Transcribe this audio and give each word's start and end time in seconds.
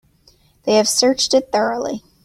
They 0.63 0.77
have 0.77 0.89
searched 0.89 1.35
it 1.35 1.51
thoroughly. 1.51 2.01